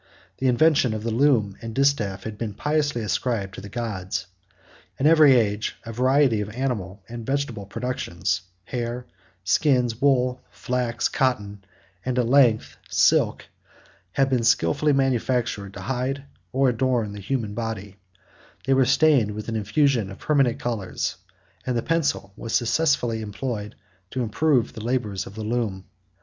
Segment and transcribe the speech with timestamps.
[0.39, 4.25] The invention of the loom and distaff has been piously ascribed to the gods.
[4.97, 9.05] In every age, a variety of animal and vegetable productions, hair,
[9.43, 11.63] skins, wool, flax, cotton,
[12.03, 13.45] and at length silk,
[14.13, 17.97] have been skilfully manufactured to hide or adorn the human body;
[18.65, 21.17] they were stained with an infusion of permanent colors;
[21.63, 23.75] and the pencil was successfully employed
[24.09, 25.85] to improve the labors of the loom.